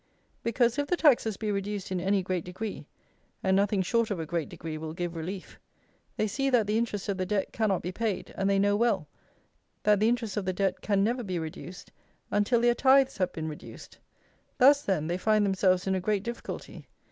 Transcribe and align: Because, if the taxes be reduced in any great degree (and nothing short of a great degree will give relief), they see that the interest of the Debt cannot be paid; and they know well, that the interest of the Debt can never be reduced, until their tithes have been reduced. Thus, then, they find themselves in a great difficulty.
Because, 0.41 0.79
if 0.79 0.87
the 0.87 0.97
taxes 0.97 1.37
be 1.37 1.51
reduced 1.51 1.91
in 1.91 1.99
any 2.01 2.23
great 2.23 2.43
degree 2.43 2.87
(and 3.43 3.55
nothing 3.55 3.83
short 3.83 4.09
of 4.09 4.19
a 4.19 4.25
great 4.25 4.49
degree 4.49 4.75
will 4.75 4.93
give 4.95 5.15
relief), 5.15 5.59
they 6.17 6.25
see 6.25 6.49
that 6.49 6.65
the 6.65 6.75
interest 6.75 7.07
of 7.07 7.17
the 7.19 7.25
Debt 7.27 7.53
cannot 7.53 7.83
be 7.83 7.91
paid; 7.91 8.33
and 8.35 8.49
they 8.49 8.57
know 8.57 8.75
well, 8.75 9.07
that 9.83 9.99
the 9.99 10.09
interest 10.09 10.37
of 10.37 10.45
the 10.45 10.53
Debt 10.53 10.81
can 10.81 11.03
never 11.03 11.21
be 11.21 11.37
reduced, 11.37 11.91
until 12.31 12.61
their 12.61 12.73
tithes 12.73 13.19
have 13.19 13.31
been 13.31 13.47
reduced. 13.47 13.99
Thus, 14.57 14.81
then, 14.81 15.05
they 15.05 15.17
find 15.19 15.45
themselves 15.45 15.85
in 15.85 15.93
a 15.93 15.99
great 16.01 16.23
difficulty. 16.23 16.87